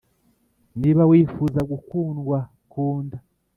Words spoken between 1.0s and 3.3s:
wifuza gukundwa, kunda